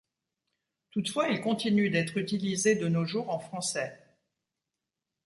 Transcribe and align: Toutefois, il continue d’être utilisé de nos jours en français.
Toutefois, 0.89 1.27
il 1.29 1.41
continue 1.41 1.91
d’être 1.91 2.17
utilisé 2.17 2.73
de 2.73 2.87
nos 2.87 3.05
jours 3.05 3.29
en 3.29 3.37
français. 3.37 3.99